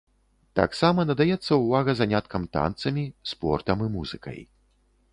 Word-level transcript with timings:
Таксама 0.59 1.05
надаецца 1.09 1.53
ўвага 1.65 1.91
заняткам 2.01 2.49
танцамі, 2.59 3.07
спортам 3.33 3.77
і 3.91 3.95
музыкай. 4.01 4.39